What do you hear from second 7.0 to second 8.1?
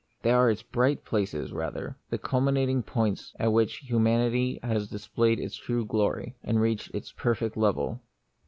perfect level.